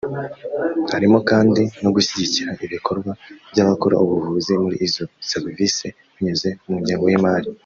[0.91, 3.11] Harimo kandi no gushyigikira ibikorwa
[3.51, 7.49] by’abakora ubuvugizi muri izo serivisi binyuze mu ngengo y’ imari